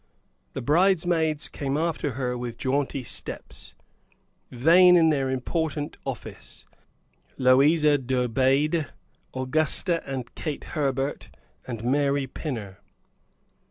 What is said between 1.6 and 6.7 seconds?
after her with jaunty steps, vain in their important office